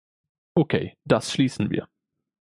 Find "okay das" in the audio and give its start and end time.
0.55-1.31